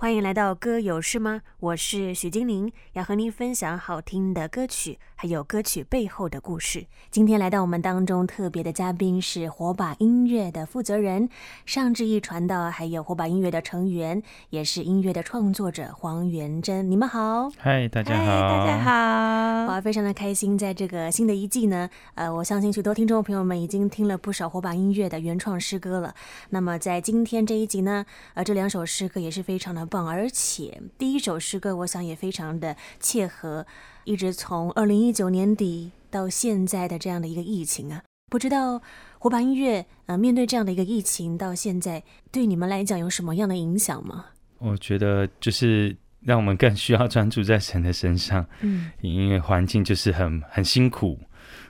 [0.00, 1.42] 欢迎来到歌有事吗？
[1.58, 6.86] 我是许金玲，要和您分享好听的歌曲，还有歌曲背后的故事。
[7.10, 11.28] 今天来到我们当中特别的嘉宾是火把音乐的负责人
[11.66, 16.90] 上至一传道，还有火把音乐的成员，也是音乐的创作者黄元珍。
[16.90, 26.14] 你们好，嗨，大家好，大家好，哇，非常的开心，在这个新的一季呢，呃，我相信许多听众朋友们已经听了不少火把音乐的原创诗歌了。
[26.48, 29.84] 那么在今天这一集呢，呃，这两首诗歌也是非常的。
[29.84, 33.66] 棒，而且第一首诗歌，我想也非常的切合，
[34.04, 38.80] 一直从二零一九年底到现在的这样的一个疫情啊，不知道
[39.18, 44.26] 火把音乐呃，面对这样的一个疫情到现在，对你们来讲有什么样的影响吗？
[44.58, 51.18] 我觉得就是让我们更需要专注在神的身上，嗯，因为环境就是很很辛苦，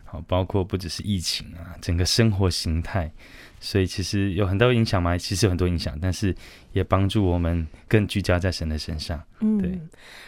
[0.04, 3.12] 好，包括不只是疫情啊，整个生活形态。
[3.62, 5.18] 所以其实有很多影响吗？
[5.18, 6.34] 其实有很多影响，但是
[6.72, 9.22] 也帮助我们更聚焦在神的身上。
[9.40, 9.78] 嗯，对。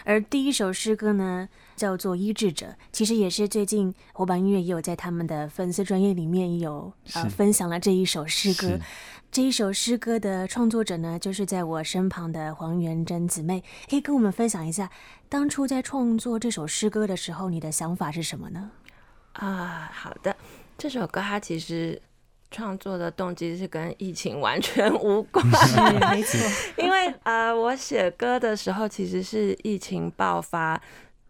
[0.04, 8.78] 而第一首诗歌呢，叫做《医治者》，其实也是最近火把音乐也有在他们的粉丝专业里面有呃分享了这一首诗歌。
[9.30, 14.90] 这一首诗歌的创作者呢，就是在我身旁的黄元珍姊妹，可以跟我们分享一下，
[15.30, 18.70] 当初在创作这首诗歌的时候，你的想法是什么呢？
[19.32, 20.36] 啊，好的，
[20.76, 21.98] 这首歌它其实。
[22.52, 25.44] 创作的动机是跟疫情完全无关，
[26.12, 26.38] 没错。
[26.76, 30.80] 因为呃，我写歌的时候其实是疫情爆发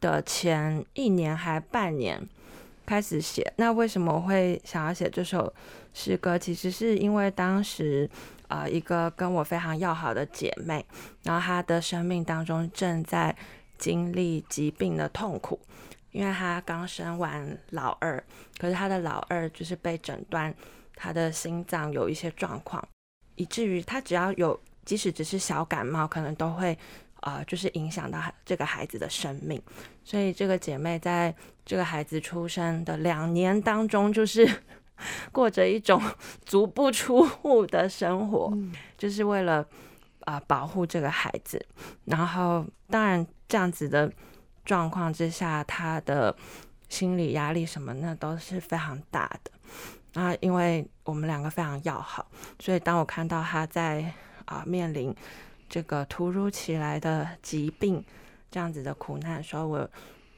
[0.00, 2.20] 的前一年还半年
[2.84, 3.50] 开始写。
[3.56, 5.50] 那为什么我会想要写这首
[5.94, 6.36] 诗歌？
[6.36, 8.10] 其实是因为当时
[8.48, 10.84] 呃，一个跟我非常要好的姐妹，
[11.22, 13.34] 然后她的生命当中正在
[13.78, 15.58] 经历疾病的痛苦，
[16.10, 18.22] 因为她刚生完老二，
[18.58, 20.52] 可是她的老二就是被诊断。
[21.02, 22.80] 他的心脏有一些状况，
[23.34, 26.78] 以至于他只要有，即使只是小感冒，可能都会，
[27.22, 29.60] 呃，就是影响到这个孩子的生命。
[30.04, 31.34] 所以这个姐妹在
[31.66, 34.48] 这个孩子出生的两年当中，就是
[35.32, 36.00] 过着一种
[36.46, 39.56] 足不出户的生活，嗯、就是为了
[40.20, 41.66] 啊、呃、保护这个孩子。
[42.04, 44.08] 然后，当然这样子的
[44.64, 46.36] 状况之下，他的
[46.88, 49.50] 心理压力什么那都是非常大的。
[50.14, 52.26] 啊，因为我们两个非常要好，
[52.58, 54.12] 所以当我看到他在
[54.44, 55.14] 啊、面临
[55.68, 58.04] 这个突如其来的疾病
[58.50, 59.88] 这样子的苦难的时候，我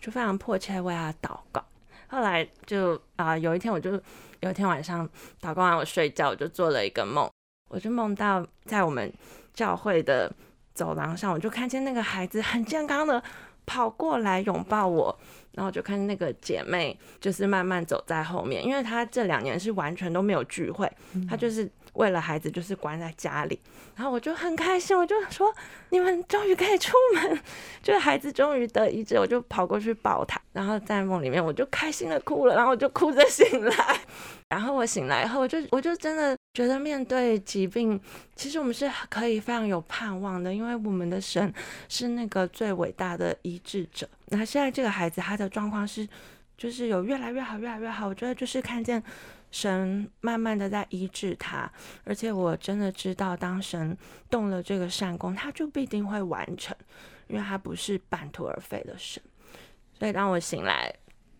[0.00, 1.64] 就非常迫切为他祷告。
[2.06, 4.00] 后来就啊、有一天，我就
[4.40, 5.08] 有一天晚上
[5.40, 7.28] 祷告完，我睡觉，我就做了一个梦，
[7.70, 9.12] 我就梦到在我们
[9.52, 10.32] 教会的
[10.72, 13.20] 走廊上，我就看见那个孩子很健康的
[13.66, 15.18] 跑过来拥抱我。
[15.54, 20.91] 然后就看那个姐妹，就是慢慢走在后面，因为她这两年是完全都没有聚会，
[21.28, 23.60] 她就是为了孩子，就是关在家里。
[23.94, 25.54] 然后我就很开心，我就说
[25.91, 27.41] ：“你们终于可以出门，
[27.82, 34.00] 就是孩子终于得医治。”我就跑过去抱她，然后在梦里面我就开心的哭了，然后我就哭着醒来。
[34.50, 38.00] 然后我醒来以后，我就我就真的觉得面对疾病，
[38.37, 41.53] 其实我们是可以非常有盼望的，因为我们的神
[41.88, 44.09] 是那个最伟大的医治者。
[44.26, 46.09] 那现在这个孩子他的状况是，
[46.56, 48.06] 就是有越来越好，越来越好。
[48.06, 49.03] 我觉得就是看见
[49.50, 51.69] 神慢慢的在医治他，
[52.04, 53.98] 而且我真的知道，当神
[54.31, 56.76] 动了这个善功，他就必定会完成，
[57.26, 59.20] 因为他不是半途而废的神。
[59.98, 60.94] 所以当我醒来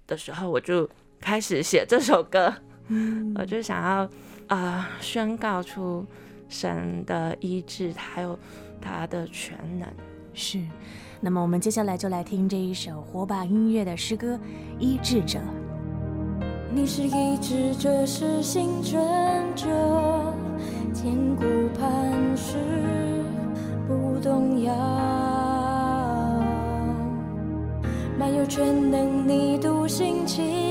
[0.09, 2.53] 的时候，我就开始写这首歌。
[3.35, 4.07] 我就想要
[4.49, 6.05] 啊、呃，宣告出
[6.49, 8.39] 神的医治，还有
[8.81, 9.89] 他的全能。
[10.35, 10.61] 是，
[11.21, 14.35] 那么我们接下来就来听这一首火把音乐的诗歌
[14.79, 15.39] 《医治者》。
[16.75, 19.01] 你是医治者，是行拯
[19.55, 19.69] 救，
[20.93, 21.45] 坚固
[21.79, 22.57] 磐石，
[23.87, 24.75] 不动摇，
[28.19, 30.64] 满有全能，你独行其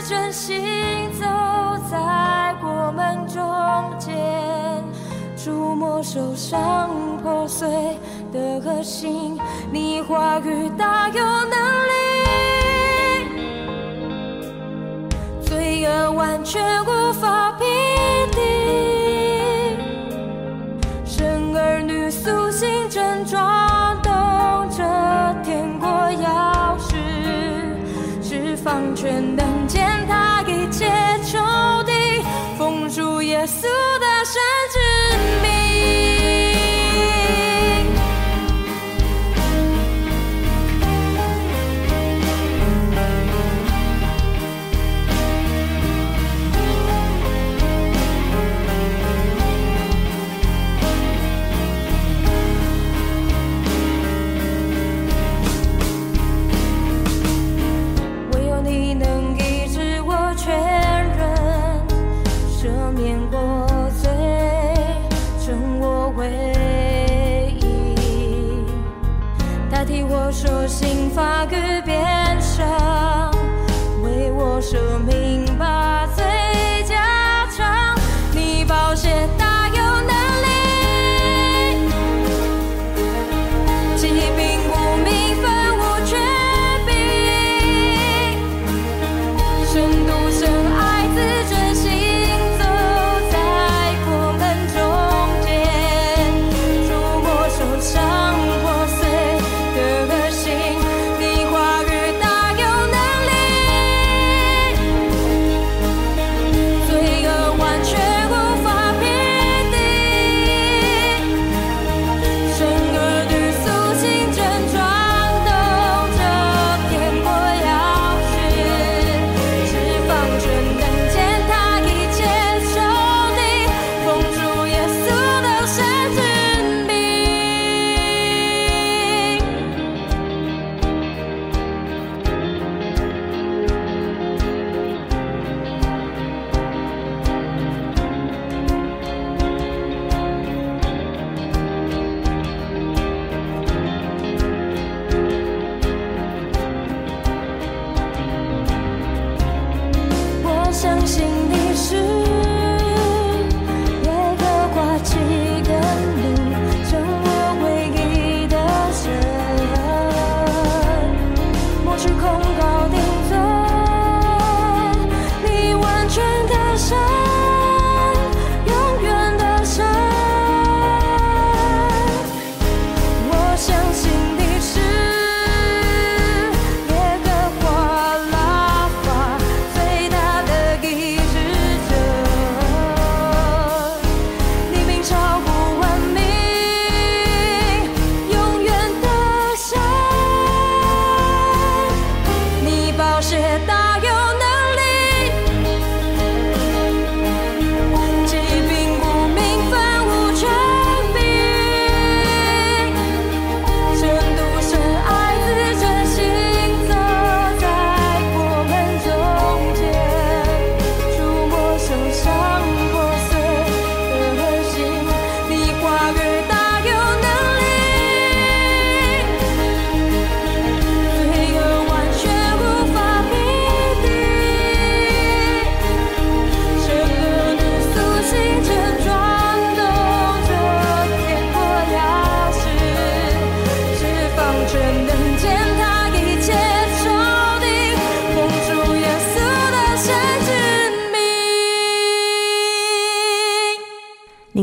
[0.00, 0.64] 真心
[1.12, 1.24] 走
[1.90, 3.42] 在过门中
[3.98, 4.14] 间，
[5.36, 6.88] 触摸受伤
[7.20, 7.98] 破碎
[8.32, 9.38] 的核心，
[9.72, 11.50] 你话语大有能
[11.88, 11.92] 力，
[15.42, 16.90] 罪恶完全无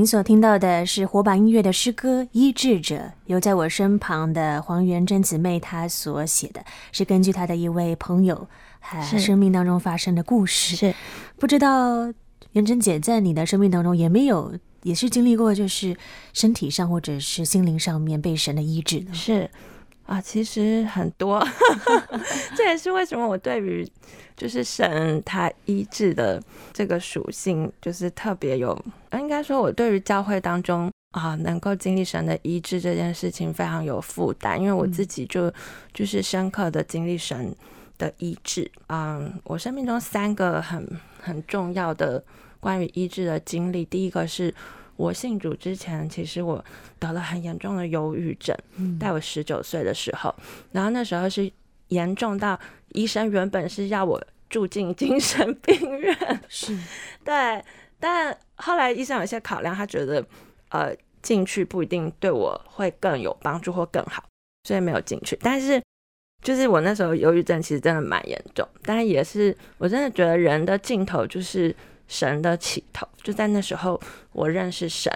[0.03, 2.95] 所听到的是火把音乐的诗歌《医治者》，
[3.27, 8.47] 由在我身旁的黄元贞姊妹她所写的，是根据她的一位朋友
[8.79, 10.75] 还生命当中发生的故事。
[10.75, 10.95] 是，
[11.37, 12.11] 不知道
[12.53, 15.95] 元珍姐在你的生命当中也没有，也是经历过，就是
[16.33, 19.13] 身体上或者是心灵上面被神的医治呢？
[19.13, 19.49] 是
[20.05, 21.45] 啊，其实很多，
[22.55, 23.87] 这也是为什么我对于。
[24.37, 26.43] 就是神他医治的
[26.73, 28.77] 这个属性，就是特别有，
[29.13, 35.49] 应该说，我对于教会当中啊，能够经历神的医治这件事情非常有负担，因为我自己就
[35.93, 37.55] 就是深刻的经历神
[37.97, 38.69] 的医治。
[38.87, 40.85] 嗯，我生命中三个很
[41.21, 42.21] 很重要的
[42.59, 44.53] 关于医治的经历，第一个是
[44.95, 46.63] 我信主之前，其实我
[46.99, 48.57] 得了很严重的忧郁症，
[48.99, 50.33] 在我十九岁的时候，
[50.71, 51.51] 然后那时候是
[51.87, 52.59] 严重到
[52.93, 54.21] 医生原本是要我。
[54.47, 56.15] 住进精神病院。
[56.47, 56.77] 是，
[57.25, 57.61] 对。
[57.99, 60.23] 但后来医生有一些考量，他觉得
[60.69, 64.23] 呃进去不一定对我会更有帮助或更好，
[64.63, 65.37] 所以没有进去。
[65.41, 65.81] 但是
[66.43, 71.75] 就是我那时候忧郁症其实真的蛮严重，但也是我真的觉得人的尽头就是
[72.07, 73.99] 神的起头，就在那时候
[74.31, 75.11] 我认识神，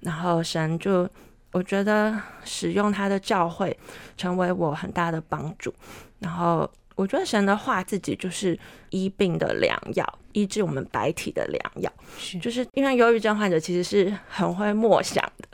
[0.00, 1.08] 然后神就
[1.52, 3.76] 我觉得使用他的教会
[4.16, 5.74] 成为我很大的帮助，
[6.18, 6.70] 然后。
[6.96, 8.56] 我觉得神的话自己就是
[8.90, 11.92] 医病的良药，医治我们白体的良药。
[12.16, 15.48] 是，就是因为忧郁症患者其实是很会默想的，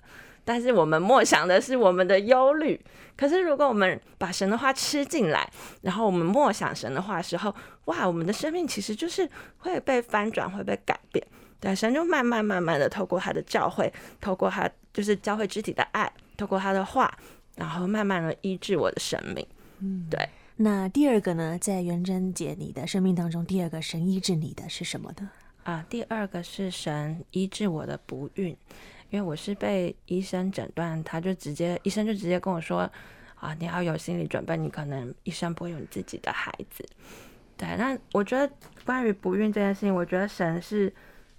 [0.44, 2.80] 但是我们默想的是我们的忧虑。
[3.16, 5.50] 可是如果我们把神的话吃进来，
[5.82, 7.54] 然后我们默想神的话的时候，
[7.84, 9.28] 哇，我们的生命其实就是
[9.58, 11.26] 会被翻转，会被改变。
[11.60, 17.12] 对，神就慢慢慢慢的透过他的教会，透过他就是教会肢体的爱，透过他的话，
[17.56, 19.46] 然后慢慢的医治我的生命。
[19.80, 20.26] 嗯，对。
[20.56, 25.30] 那第二个呢，在元贞姐你的生命当中，第二个神医治你的是什么呢？
[25.64, 28.56] 啊，第二个是神医治我的不孕，
[29.10, 32.90] 因为我是被医生诊断，他就直接医生就直接跟我说
[33.34, 36.84] 啊，你要有心理准备，你可能一生不会有你自己的孩子。
[37.56, 38.50] 对，那我觉得
[38.84, 40.92] 关于不孕这件事情，我觉得神是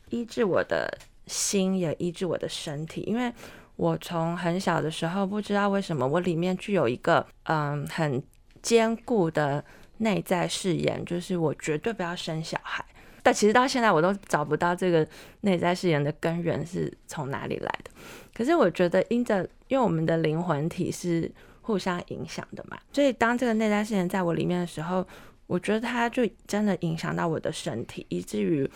[0.09, 3.33] 医治我的心，也医治我的身体，因为
[3.75, 8.23] 我从很小的时候不知道为什么我里面具有一个嗯很。
[8.61, 9.65] 坚固的
[9.97, 12.85] 内在誓言，就是我绝对不要生小孩。
[13.23, 15.07] 但其实到现在我都找不到这个
[15.41, 17.91] 内在誓言的根源是从哪里来的。
[18.33, 25.05] 可是我觉得，因着因为我们的灵魂体是互相影响的嘛，所以当这个内在誓言在我里面的时候，
[25.47, 28.69] 我觉得它就真的影响到我的身体，以至于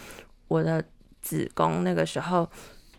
[0.47, 0.83] 我的
[1.21, 2.49] 子宫那个时候，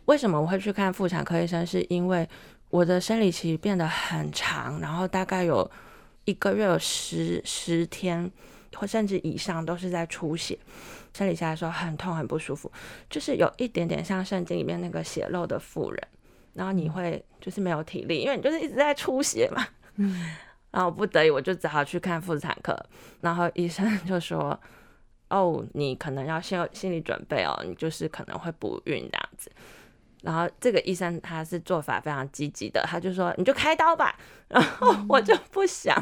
[0.06, 1.66] 为什么我会去看妇产科医生？
[1.66, 2.28] 是因为
[2.70, 5.70] 我的生理期变得很长，然后大概有。
[6.28, 8.28] 一个月有十十天，
[8.74, 10.58] 或甚至以上都是在出血，
[11.14, 12.70] 生理期来的时候很痛很不舒服，
[13.08, 16.08] 就是有一点点像圣经里面那个血漏的妇人，
[16.54, 19.66] 然后你会就是没有体力，因为你就是一直在出血嘛。
[19.96, 20.34] 嗯，
[20.70, 22.78] 然后不得已我就只好去看妇产科，
[23.22, 24.58] 然后医生就说
[25.30, 29.50] ：“哦，你可能要先有心理准备哦，你就是可能会不孕这样子。”
[30.22, 34.18] 然后这个医生他是做法非常积极的，他就说：“你就开刀吧。”
[34.48, 35.96] 然后我就不想。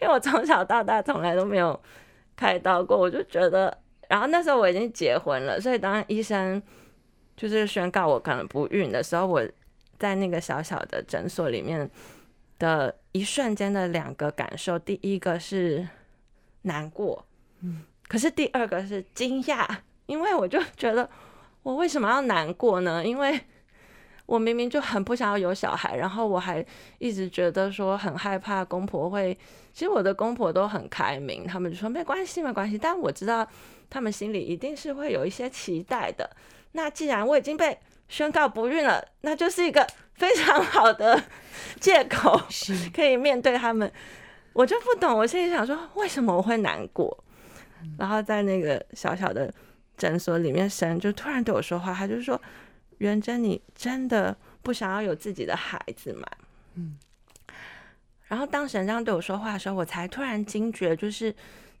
[0.00, 1.78] 因为我从小到大从来都没有
[2.36, 3.76] 开刀过，我就觉得，
[4.08, 6.62] 然后那时候我已经结婚了，所以当医生
[7.36, 9.42] 就是宣告我可能不孕的时候，我
[9.98, 11.90] 在那个小小的诊所里面
[12.58, 15.86] 的一瞬间的两个感受，第一个是
[16.62, 17.24] 难过，
[17.60, 19.66] 嗯，可是第二个是惊讶，
[20.06, 21.08] 因为我就觉得
[21.62, 23.04] 我为什么要难过呢？
[23.04, 23.40] 因为
[24.32, 26.64] 我明明就很不想要有小孩，然后我还
[26.98, 29.36] 一直觉得说很害怕公婆会。
[29.74, 32.78] 其实我的公婆都很开明，他们就说没关系，没关系。
[32.78, 33.46] 但我知道
[33.90, 36.30] 他们心里一定是会有一些期待的。
[36.72, 39.86] 那既然我已经被宣告不孕了，那就是一个
[40.16, 41.22] 非常好的
[41.78, 42.40] 借口，
[42.94, 43.92] 可以面对他们。
[44.54, 47.22] 我就不懂，我心里想说，为什么我会难过？
[47.98, 49.52] 然后在那个小小的
[49.98, 52.40] 诊所里面，神就突然对我说话，他就说
[53.02, 56.26] ：“元珍，你真的不想要有自己的孩子吗？”
[56.74, 56.98] 嗯。
[58.28, 61.34] 然后当神这样对我说话的时候，我才突然惊觉，就是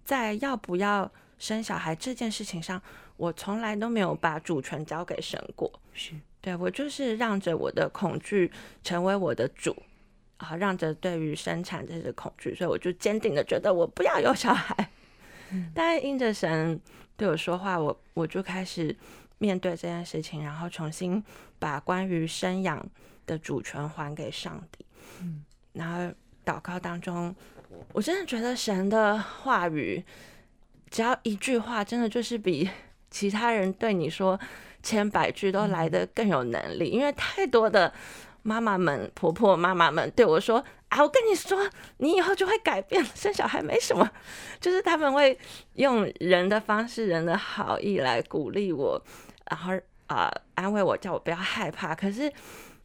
[0.04, 2.80] 在要不要生小孩这件事情上，
[3.16, 5.72] 我从来都没有把主权交给神过。
[5.94, 6.12] 是，
[6.42, 8.52] 对，我就是让着我的恐惧
[8.84, 9.74] 成为我的主，
[10.36, 14.90] 啊，让着对于生产这些恐惧，所以我就坚定的觉得我不要有小孩。
[15.52, 16.78] 嗯，但因着神
[17.16, 18.94] 对我说话，我我就开始
[19.42, 21.22] 面对这件事情，然后重新
[21.58, 22.80] 把关于生养
[23.26, 24.86] 的主权还给上帝。
[25.20, 26.14] 嗯，然后。
[26.44, 27.32] 祷告当中，
[27.92, 30.02] 我真的觉得神的话语，
[30.90, 32.68] 只要一句话，真的就是比
[33.12, 34.36] 其他人对你说
[34.82, 36.88] 千百句都来得更有能力。
[36.88, 37.94] 因为太多的
[38.42, 40.58] 妈妈们、婆婆妈妈们对我说
[40.90, 44.10] ：“啊，我跟你说，你以后就会改变，生小孩没什么。”
[44.60, 45.38] 就是他们会
[45.74, 49.00] 用人的方式、人的好意来鼓励我，
[49.50, 49.72] 然后、
[50.06, 51.94] 呃、安慰我，叫我不要害怕。
[51.94, 52.32] 可是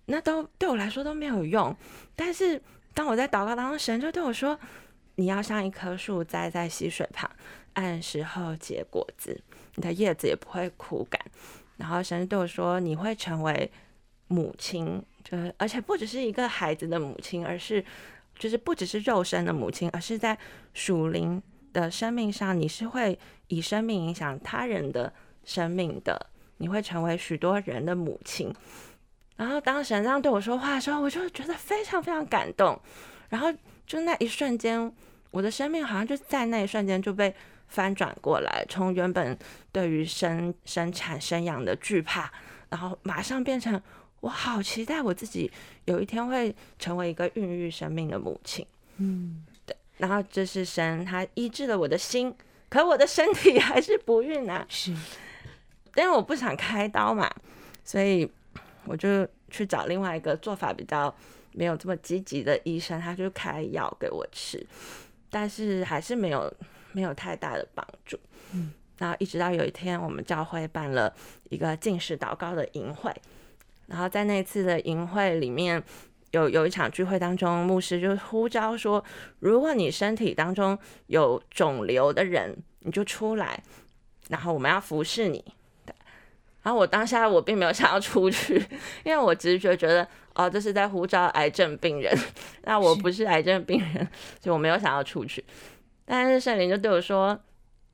[0.05, 1.75] 那都对我来说都没有用。
[2.15, 2.61] 但是。
[2.97, 4.59] 当我在祷告当中，神就对我说
[5.17, 7.29] ：“你要像一棵树栽在溪水旁，
[7.73, 9.39] 按时候结果子，
[9.75, 11.21] 你的叶子也不会枯干。”
[11.77, 13.71] 然后神就对我说：“你会成为
[14.29, 17.85] 母亲，就是而且不只是一个孩子的母亲，而是
[18.35, 20.35] 就是不只是肉身的母亲，而是在
[20.73, 21.39] 属灵
[21.71, 25.13] 的生命上，你是会以生命影响他人的
[25.45, 28.53] 生命的，你会成为许多人的母亲。”
[29.37, 32.79] 然后当神这样对我说话的时候，我就觉得非常非常感动。
[33.29, 33.53] 然后
[33.85, 34.91] 就那一瞬间，
[35.31, 37.33] 我的生命好像就在那一瞬间就被
[37.67, 39.37] 翻转过来，从原本
[39.71, 42.31] 对于生生产生养的惧怕，
[42.69, 43.79] 然后马上变成
[44.21, 45.51] 我好期待我自己
[45.85, 48.65] 有一天会成为一个孕育生命的母亲。
[48.97, 49.75] 嗯，对。
[49.97, 52.33] 然后这是神他医治了我的心，
[52.69, 54.65] 可我的身体还是不孕啊。
[54.69, 54.95] 是，
[55.97, 57.29] 因为我不想开刀嘛，
[57.83, 58.31] 所以
[58.85, 61.13] 我就去找另外一个做法比较
[61.51, 64.65] 没有这么积极的医生，他就开药给我吃，
[65.29, 66.53] 但是还是没有。
[66.93, 68.17] 没有太大的帮助，
[68.53, 71.13] 嗯，然后一直到有一天，我们教会办了
[71.49, 73.13] 一个进食祷告的营会，
[73.85, 75.83] 然后在那次的营会里面，
[76.31, 79.03] 有有一场聚会当中，牧师就呼召说，
[79.39, 80.75] 如果你身体当中
[81.05, 83.61] 有肿瘤的人，你就出来，
[84.29, 85.43] 然后我们要服侍你。
[86.67, 88.61] 然后我当下我并没有想要出去，
[89.05, 90.05] 因为我直觉觉得，
[90.35, 92.13] 哦，这是在呼召癌症病人，
[92.67, 94.05] 那我不是癌症病人，
[94.41, 95.41] 所以我没有想要出去。
[96.03, 97.39] 但是圣灵就对我说：“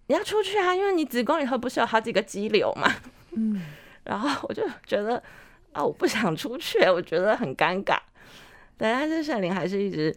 [0.09, 2.91] 你要出去啊，因为你子宫里头不是有好几个肌瘤嘛。”
[3.37, 3.61] 嗯，
[4.05, 5.21] 然后我就觉得
[5.71, 7.99] 啊，我不想出去，我觉得很尴尬。
[8.75, 10.11] 但是圣灵还是一直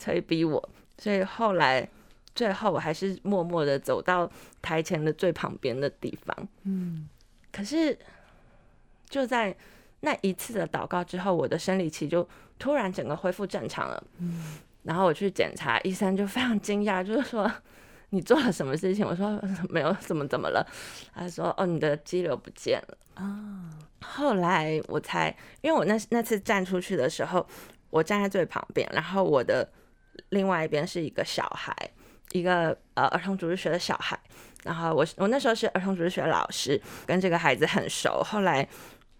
[0.00, 1.88] 催逼我，所以后来
[2.34, 4.28] 最后我还是默默的走到
[4.60, 6.48] 台前的最旁边的地方。
[6.64, 7.08] 嗯，
[7.52, 7.98] 可是
[9.08, 9.54] 就在
[10.00, 12.26] 那一次的祷告之后，我的生理期就
[12.58, 14.02] 突然整个恢复正常了。
[14.18, 14.58] 嗯。
[14.82, 17.50] 然后我去检查，医生就非常惊讶，就是说
[18.08, 19.06] 你做了什么事情？
[19.06, 19.38] 我说
[19.68, 20.66] 没有，怎么怎么了？
[21.14, 23.70] 他说哦，你的肌瘤不见了啊。
[24.00, 27.46] 后来我才，因为我那那次站出去的时候，
[27.90, 29.70] 我站在最旁边，然后我的
[30.30, 31.76] 另外一边是一个小孩，
[32.32, 34.18] 一个呃儿童主日学的小孩。
[34.64, 38.22] 然后我我那时候是儿童主学老师，跟这个孩子很熟。
[38.22, 38.66] 后来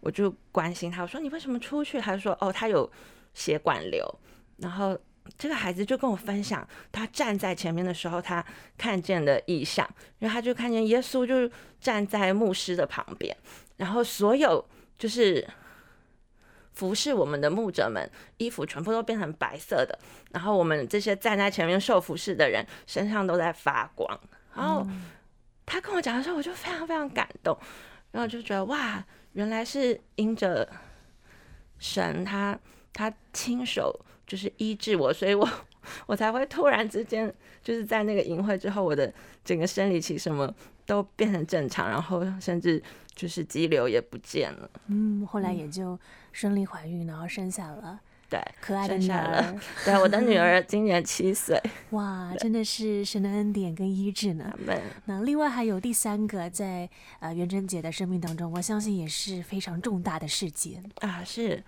[0.01, 2.01] 我就关心他，我说你为什么出去？
[2.01, 2.91] 他说哦，他有
[3.35, 4.19] 血管瘤，
[4.59, 4.99] 然后。
[5.39, 8.45] 这个孩子就跟我分享，他站在前面的时候，他
[8.77, 13.37] 看见的异象，然后他就看见耶稣就站在牧师的旁边，
[13.77, 14.67] 然后所有
[14.99, 15.47] 就是
[16.73, 19.97] 服侍我们的牧者们，衣服全部都变成白色的，
[20.33, 24.19] 然后我们这些站在前面受服侍的人身上都在发光。
[24.57, 24.85] 然后
[25.71, 27.57] 他跟我讲的时候，我就非常非常感动，
[28.11, 29.05] 然后就觉得哇，
[29.35, 30.69] 原来是因着
[31.79, 32.59] 神他
[32.93, 34.05] 他亲手。
[34.27, 35.49] 就是医治我，所以我
[36.07, 39.13] 我才会突然之间，就是在那个淫会之后，我的
[39.45, 40.55] 整个生理期什么
[40.87, 42.81] 都变成正常，然后甚至
[43.13, 44.71] 就是肌瘤也不见了。
[44.87, 45.99] 嗯，后来也就
[46.31, 47.99] 顺利怀孕，然后生下了
[48.31, 49.55] 对可爱的女儿。
[49.85, 51.61] 对，我的女儿今年七岁。
[51.91, 54.57] 哇，真的是神的恩典跟医治呢。
[55.05, 56.89] 那另外还有第三个，在
[57.19, 61.63] 呃元贞姐的生命当中，我相信也是非常重大的事件啊，是。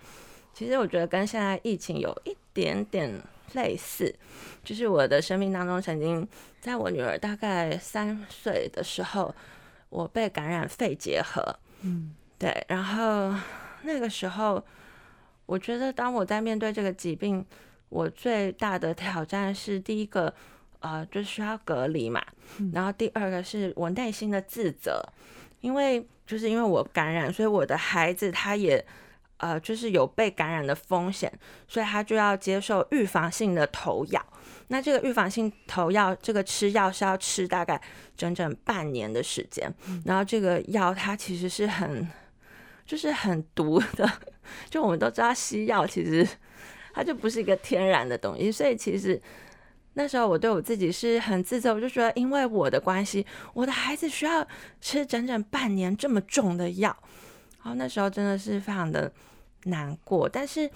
[0.53, 3.11] 其实我觉得跟现在疫情有一点点
[3.53, 4.15] 类似，
[4.63, 6.27] 就是我的生命当中曾经，
[6.61, 9.33] 在我女儿大概三岁的时候，
[9.89, 11.43] 我被感染肺结核，
[11.81, 13.35] 嗯，对，然后
[13.81, 14.63] 那个时候，
[15.45, 17.45] 我觉得当我在面对这个疾病，
[17.89, 20.33] 我最大的挑战是第一个，
[20.79, 22.23] 呃，就需要隔离嘛，
[22.73, 25.03] 然后第二个是我内心的自责，
[25.61, 28.85] 因为就是因为我感染，所以我的孩子他也。
[29.37, 31.29] 呃，就是有被感染的风险，
[31.67, 34.25] 所以他就要接受预防性的投药。
[34.67, 37.81] 那这个预防性投药，这个吃药是要吃大概
[38.15, 39.69] 整整半年的时间。
[40.05, 42.07] 然后这个药它其实是很，
[42.85, 44.09] 就是很毒的。
[44.69, 46.27] 就我们都知道，西药其实
[46.93, 48.51] 它就不是一个天然的东西。
[48.51, 49.21] 所以其实
[49.93, 54.47] 那时候我对我自己是很自责，我就觉得因为我的关系，我的孩子需要
[54.81, 56.95] 吃整整半年这么重的药。
[57.63, 59.11] 然后那时候真的是非常的。
[59.65, 60.69] 难过，但是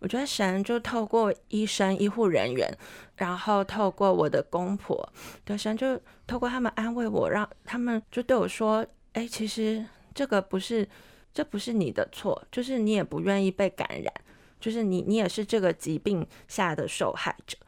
[0.00, 2.70] 我觉得神就透过医生、医护人员，
[3.16, 5.10] 然后透过我的公婆，
[5.46, 8.84] 对，神就透过他们安慰我，让他们就对我说
[9.14, 9.82] ：“哎，其实
[10.14, 10.86] 这个不是，
[11.34, 14.14] 这不是你的错，就是你也不愿意被感染，
[14.60, 17.58] 就是你你也是这个疾病下的受害者。”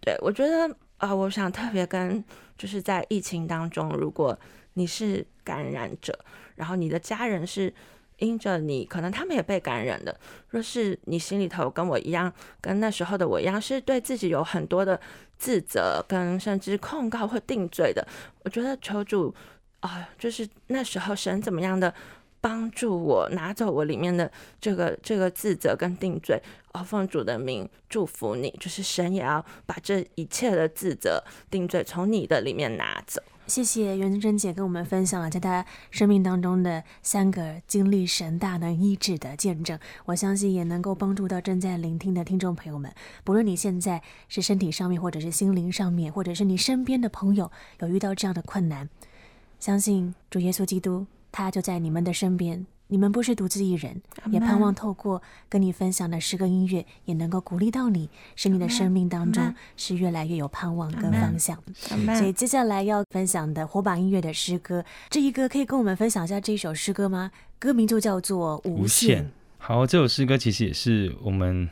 [0.00, 2.24] 对，我觉得啊、我想特别跟
[2.56, 4.36] 就是在疫情当中，如果
[4.72, 6.18] 你是感染者，
[6.56, 7.72] 然后你的家人是。
[8.18, 10.16] 因着你，可能他们也被感染的。
[10.50, 14.98] 若是你心里头跟我一样，跟那时候的我一样，是对自己有很多的
[15.36, 18.06] 自责，跟甚至控告或定罪的，
[18.44, 19.34] 我觉得求主
[19.80, 21.92] 啊、就是那时候神怎么样的
[22.44, 24.30] 帮助我，拿走我里面的
[24.60, 26.38] 这个这个自责跟定罪。
[26.74, 33.22] 哦，奉主的名祝福你，就是神也要把这一切的自责定罪从你的里面拿走。
[33.46, 42.92] 谢谢元珍姐跟我们分享了在她生命当中的三个经历神大能医治的见证，我相信也能够帮助到正在聆听的听众朋友们。
[43.22, 48.90] 不论你现在是身体上面，或者是心灵上面，或者是你身边的朋友有遇到这样的困难，
[49.58, 52.64] 相信主耶稣基督，他就在你们的身边。
[52.86, 59.42] 你们不是独自一人，也盼望透过跟你分享的诗歌音乐，也能够鼓励到你，使你的生命当中
[59.76, 61.58] 是越来越有盼望跟方向。
[62.14, 67.32] 所以接下来要分享的火把音乐的诗歌，这一歌可以跟我们分享一下这一首诗歌吗？
[67.58, 69.24] 歌名就叫做《无限》。
[69.56, 71.68] 好，这首诗歌其实也是我们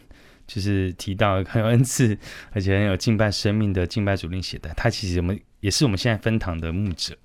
[0.47, 2.19] 就是提到很有恩赐，
[2.53, 4.73] 而且很有敬拜生命的敬拜主令写的。
[4.75, 5.39] 他其实我们。
[5.63, 7.17] 也是我们现在分堂的牧者，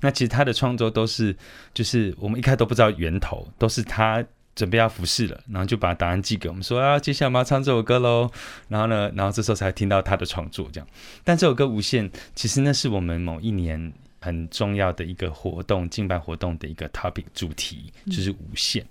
[0.00, 1.36] 那其实他的创作都是，
[1.74, 8.30] 就是我们一开始都不知道源头，都是他准备要服侍了，然后就把答案寄给我们说啊，接下来我们要唱这首歌喽，
[8.68, 10.86] 然后呢，然后这时候才听到他的创作这样。
[11.24, 13.92] 但这首歌《无限》，其实那是我们某一年
[14.24, 18.82] 很重要的一个活动，敬拜活动的一个 topic 主题，就是无限。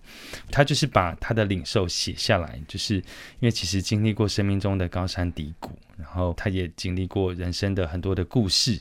[0.51, 3.01] 他就是把他的领受写下来，就是因
[3.41, 5.71] 为其实经历过生命中的高山低谷。
[5.97, 8.79] 然后他也经历过人生的很多的故事，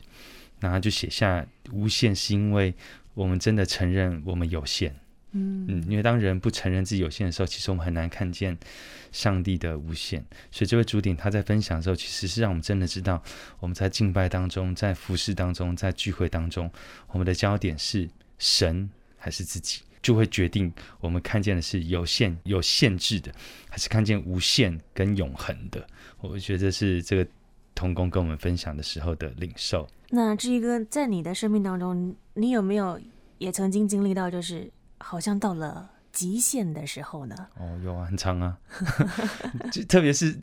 [0.60, 2.74] 然后就写下无限，是因为
[3.14, 4.94] 我们真的承认我们有限。
[5.32, 8.56] 嗯嗯，因为当人不承认自己有限的时候，其实我们很难看见
[9.10, 10.24] 上帝的无限。
[10.50, 13.22] 所以这位主顶他在分享的时候，其实是让我们真的知道，
[13.58, 16.70] 我们在敬拜当中，在服侍当中，在聚会当中，
[17.08, 23.32] 我们的焦点是神还是自己，就会决定我们看见的是有限、有限制的，
[23.70, 25.86] 还是看见无限跟永恒的。
[26.20, 27.26] 我觉得这是这个
[27.74, 29.88] 童工跟我们分享的时候的领受。
[30.10, 33.00] 那至于哥，在你的生命当中，你有没有
[33.38, 34.70] 也曾经经历到，就是
[35.02, 37.34] 好像到了极限的时候呢？
[37.58, 38.56] 哦，有啊，很长啊，
[39.72, 40.40] 就特别是。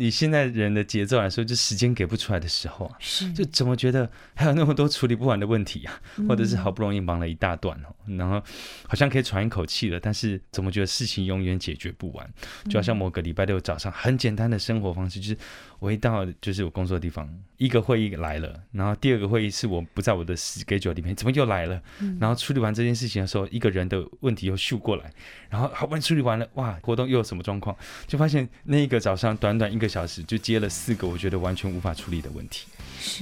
[0.00, 8.40] 你现在人的节奏来说，就时间给不出来的时候啊，是就怎么觉得还有那么多处理不完的问题啊，或者是好不容易忙了一大段哦，然后
[8.86, 12.32] 好像可以喘一口气了，但是怎么觉得事情永远解决不完？
[12.70, 15.38] 就好像某个礼拜六早上很简单的生活方式，就是
[15.80, 21.82] 我一到就是我工作的地方，一个会议来了，然后第二个会议是我不在我的 schedule 里面，怎么又来了？
[22.20, 25.12] 然后处理完这件事情的时候，一个人的问题又秀过来，
[25.50, 27.76] 然后好不容易处理完了，哇，活动又有什么状况？
[28.06, 29.88] 就发现那一个早上短短一个。
[29.88, 32.66] 小时就接了四个，我觉得完全无法处理的问题，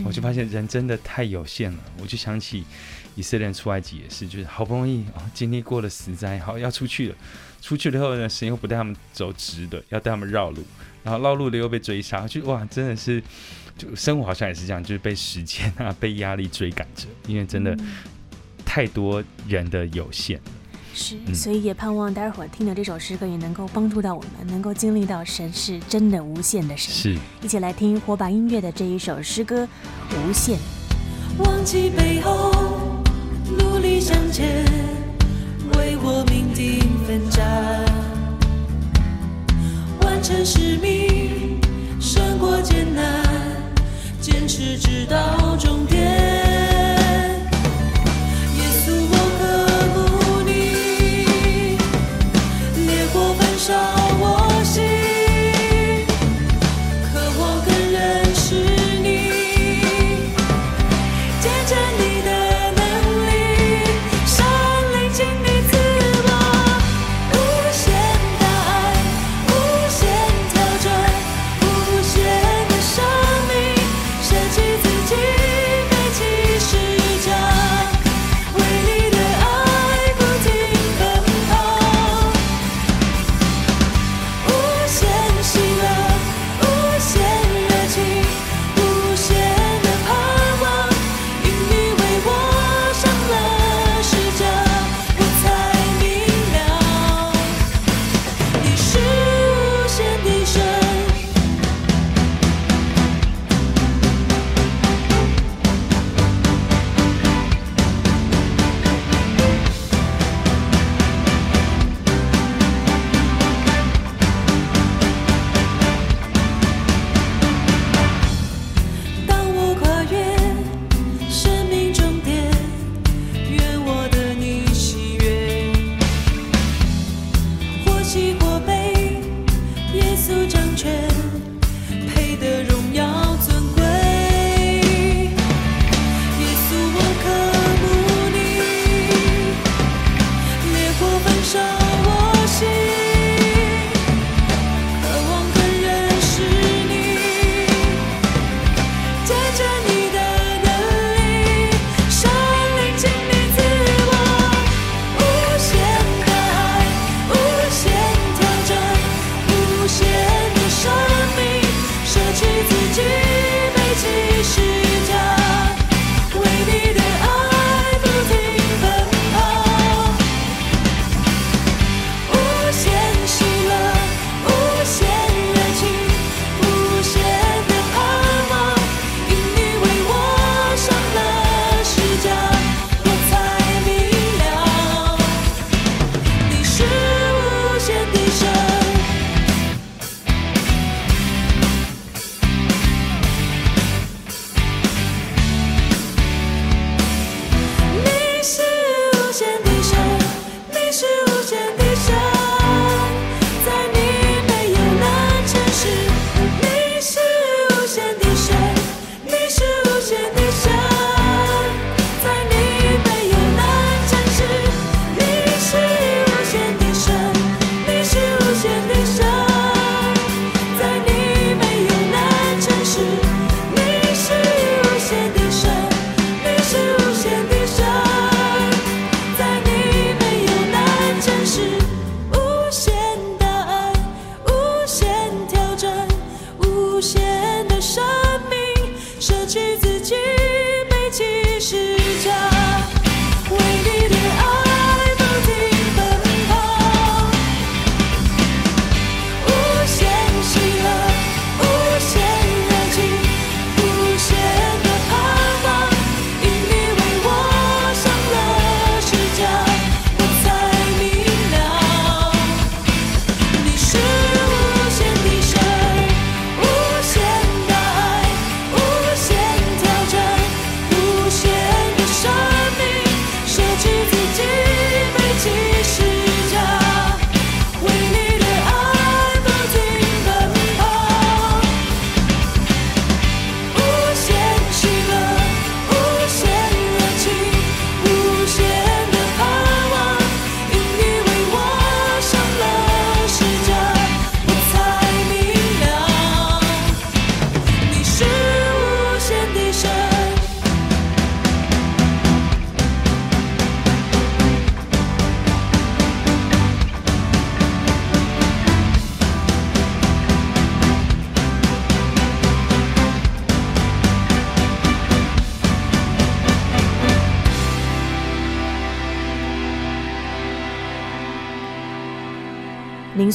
[0.04, 1.78] 我就发现人真的太有限了。
[2.02, 2.64] 我就想起
[3.14, 7.14] 以色列人出埃及也是，就是好不容易啊、哦，经历过了死灾，好要出去了，
[7.62, 10.64] 出去了以后呢，神又不带他们走直的，要带他们绕路，
[11.06, 13.22] 然后绕路的又被追杀，就哇，真的是，
[13.78, 17.76] 就生活好像也是这样，就是被时间啊，被压力追赶着，因为真的
[18.64, 20.40] 太多人的有限。
[20.92, 26.92] 是，所以也盼望待会儿听的这首诗歌也能够帮助到我们，能够经历到神是真的无限的神。
[26.92, 29.62] 是，一起来听火把音乐的这一首诗歌
[30.10, 30.58] 《无限》。
[31.38, 33.04] 忘记背后，
[33.56, 34.64] 努力向前，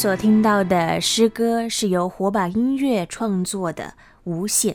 [0.01, 3.83] 所听到的诗歌是由火把音乐创作的
[4.23, 4.73] 《无限》，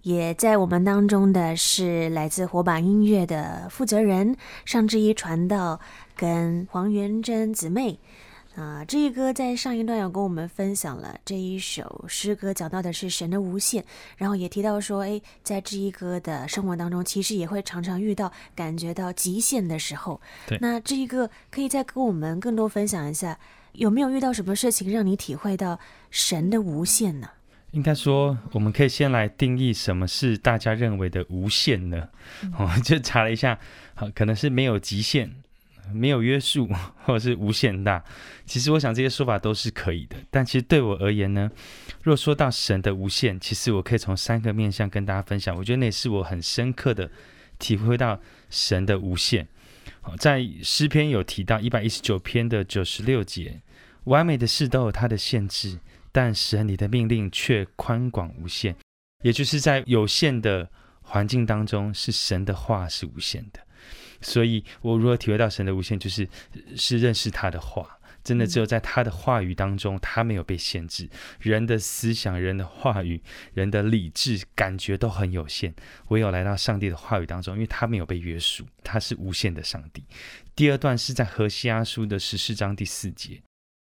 [0.00, 4.34] 也在我们当中的是来自火把音乐的负责人
[4.64, 5.78] 尚志一传道
[6.16, 7.98] 跟黄元珍姊妹。
[8.56, 13.84] 啊，志一哥在上一段有跟我们分享了这一首诗歌，讲到的是神的无限，
[14.16, 20.18] 然后也提到说，哎，在志一哥的生活当中，其实也会常常遇到感觉到极限的时候。
[20.46, 23.38] 对，那志一哥可以再跟我们更多分享一下。
[23.72, 25.78] 有没有遇到什么事情让你体会到
[26.10, 27.28] 神的无限呢？
[27.72, 32.08] 应该说，我们可以先来定义什么是大家认为的无限呢？
[32.58, 33.58] 我、嗯、 就查了一下，
[33.94, 35.30] 好，可能是没有极限、
[35.92, 36.66] 没有约束，
[37.04, 38.02] 或者是无限大。
[38.46, 41.50] 其实我想这些说法都是可以的，但其实对我而言呢，
[42.02, 45.54] 若说到神的无限，其实我可以从三个面向跟大家分享。
[45.54, 47.10] 我觉得那也是我很深刻的
[47.58, 49.46] 体会到神的无限。
[50.00, 53.60] 好，在诗篇有提到一百一十九篇的九十六节。
[54.04, 55.78] 完美的事都有它的限制，
[56.10, 58.74] 但神你的命令却宽广无限。
[59.22, 60.70] 也就是在有限的
[61.02, 63.60] 环境当中，是神的话是无限的。
[64.22, 66.26] 所以，我如何体会到神的无限，就是
[66.76, 67.97] 是认识他的话。
[68.28, 71.08] 真的只有在他的话语当中，他没有被限制。
[71.40, 73.22] 人的思想、人的话语、
[73.54, 75.74] 人的理智、感觉都很有限。
[76.08, 80.04] 唯有来到上帝的话语当中，因为他没有被约束，他是无限的上帝。
[80.54, 83.40] 第二段是在何西阿书的十四章第四节。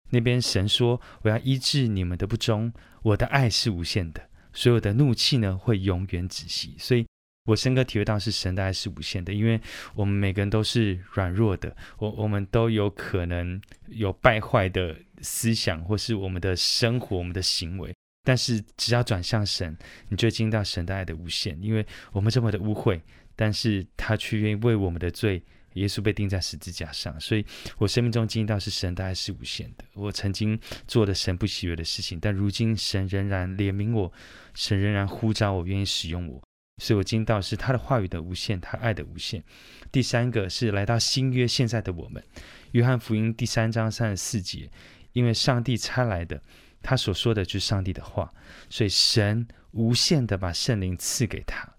[0.09, 2.73] 那边神说：“我要医治你们的不忠，
[3.03, 7.05] 我的爱是无限的，所有的怒气呢会永远止息。”所以，
[7.45, 9.59] 我深刻体会到是神的爱是无限的，因为
[9.95, 17.93] 我们每个人都是软弱的，我我们都有可能有败坏的思想，或是我们的生活、我们的行为。
[18.23, 19.75] 但是，只要转向神，
[20.09, 23.01] 你就会经历到神的爱的无限，因为我们这么的污秽，
[23.35, 25.41] 但是他却愿意为我们的罪。
[25.75, 27.45] 耶稣被钉在十字架上，所以
[27.77, 29.85] 我生命中经历到是神的爱是无限的。
[29.93, 34.11] 我曾经做的神不喜悦的事情，但如今神仍然怜悯我，
[34.53, 36.41] 神仍然呼召我，愿意使用我。
[36.81, 39.43] 所以我惊到是他的话语的无限，他爱的无限。
[39.91, 42.23] 第三个是来到新约现在的我们，
[42.71, 44.67] 约翰福音第三章三十四节，
[45.13, 46.41] 因为上帝差来的，
[46.81, 48.33] 他所说的就是上帝的话，
[48.67, 51.71] 所以神无限的把圣灵赐给他，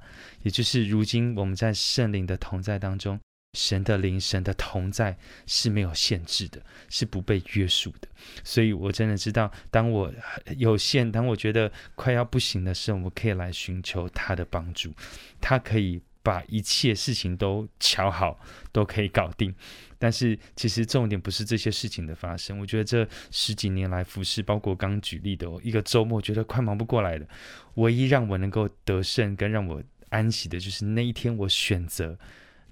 [0.42, 3.18] 也就是如今我们在圣灵的同在当中。
[3.52, 5.14] 神的灵、神的同在
[5.46, 8.08] 是没有限制的，是不被约束的。
[8.42, 10.10] 所以我真的知道，当我
[10.56, 14.90] 有限，当我觉得快要不行的时候，我可以来寻求他的帮助。
[15.38, 18.40] 他可以把一切事情都瞧好，
[18.72, 19.54] 都可以搞定。
[19.98, 22.58] 但是其实重点不是这些事情的发生。
[22.58, 27.26] 我觉得这十几年来服侍，包括刚举例的一个周末，觉得快忙不过来了，
[27.74, 32.18] 唯一让我能够得胜跟让我安息的，就是那一天我选择。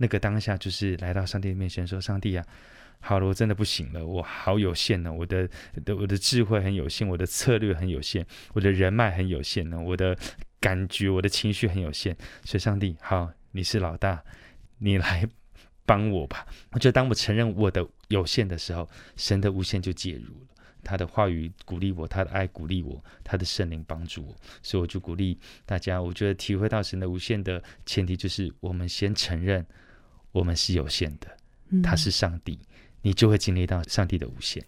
[0.03, 2.43] 那个当下就是来到上帝面前说：“上帝啊，
[3.01, 5.47] 好了，我真的不行了，我好有限呢，我的
[5.85, 10.17] 的我的智慧很有限，我的策略很有限，我的人脉很有限呢，我的
[10.59, 12.17] 感觉、我的情绪很有限。
[12.47, 14.25] 所以，上帝，好，你是老大，
[14.79, 15.29] 你来
[15.85, 16.47] 帮我吧。
[16.71, 20.47] 我觉得，当我承认我的有限的时候，神的无限就介入了。
[20.83, 24.35] 他的话语鼓励我，他的爱鼓励我，他的圣灵帮助我。
[24.63, 29.63] 所以，我就鼓励大家，我觉得体会到神的无限的前提，就是我们先承认。”
[30.33, 32.67] 我们是有限的，他是上帝，嗯、
[33.03, 34.65] 你就会经历到上帝的无限。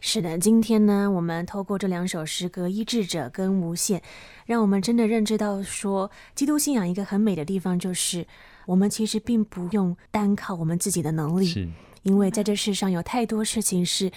[0.00, 3.98] 是的，今天呢，我们透过这两首诗歌《医治者》跟《无限》，
[4.46, 8.24] 让我们真的认知到说，基督信仰一个很美的地方，就是
[8.66, 11.68] 我们其实并不用单靠我们自己的能力，是
[12.04, 14.12] 因为在这世上有太多事情是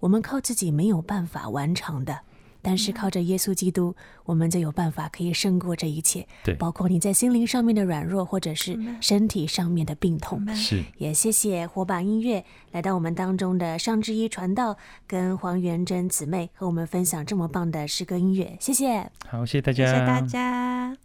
[0.00, 2.20] 我们靠自己没有办法完成的。
[2.64, 6.26] 但是靠着耶稣基督，我们就有办法可以胜过这一切。
[6.42, 10.42] 对，包括你在心灵上面的软弱，或者是身体上面的病痛。
[10.56, 18.56] 是，也谢谢火把音乐来到我们当中的尚志一传道跟黄元珍姊妹和我们分享这么棒的诗歌音乐。
[18.58, 21.04] 谢谢，好，谢谢大家，谢谢大家。